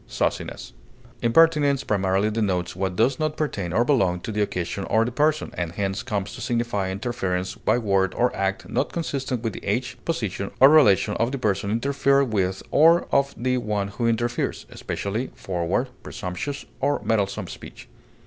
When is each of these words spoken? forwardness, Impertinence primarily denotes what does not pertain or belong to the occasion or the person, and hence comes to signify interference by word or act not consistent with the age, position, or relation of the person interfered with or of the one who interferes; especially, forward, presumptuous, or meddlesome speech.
forwardness, 0.07 0.73
Impertinence 1.21 1.83
primarily 1.83 2.31
denotes 2.31 2.75
what 2.75 2.95
does 2.95 3.19
not 3.19 3.37
pertain 3.37 3.71
or 3.71 3.85
belong 3.85 4.19
to 4.19 4.31
the 4.31 4.41
occasion 4.41 4.83
or 4.85 5.05
the 5.05 5.11
person, 5.11 5.51
and 5.53 5.73
hence 5.73 6.01
comes 6.01 6.33
to 6.33 6.41
signify 6.41 6.89
interference 6.89 7.53
by 7.53 7.77
word 7.77 8.11
or 8.15 8.35
act 8.35 8.67
not 8.67 8.91
consistent 8.91 9.43
with 9.43 9.53
the 9.53 9.63
age, 9.63 9.99
position, 10.03 10.49
or 10.59 10.69
relation 10.69 11.13
of 11.17 11.31
the 11.31 11.37
person 11.37 11.69
interfered 11.69 12.33
with 12.33 12.63
or 12.71 13.07
of 13.11 13.35
the 13.37 13.59
one 13.59 13.89
who 13.89 14.07
interferes; 14.07 14.65
especially, 14.71 15.29
forward, 15.35 15.87
presumptuous, 16.01 16.65
or 16.79 16.99
meddlesome 17.03 17.45
speech. 17.47 17.87